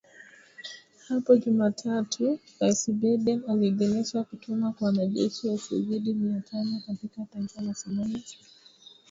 Hapo 1.07 1.37
Jumatatu 1.37 2.39
Rais 2.59 2.89
Biden 2.91 3.43
aliidhinisha 3.47 4.23
kutumwa 4.23 4.71
kwa 4.71 4.85
wanajeshi 4.87 5.47
wasiozidi 5.47 6.13
mia 6.13 6.41
tano 6.41 6.81
katika 6.87 7.25
taifa 7.33 7.61
la 7.61 7.73
Somalia. 7.73 8.21